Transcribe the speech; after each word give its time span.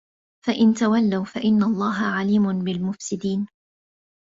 فَإِنْ 0.45 0.73
تَوَلَّوْا 0.73 1.23
فَإِنَّ 1.25 1.63
اللَّهَ 1.63 2.01
عَلِيمٌ 2.05 2.63
بِالْمُفْسِدِينَ 2.63 3.47